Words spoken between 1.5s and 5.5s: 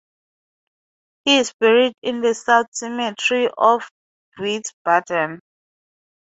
buried in the South Cemetery of Wiesbaden.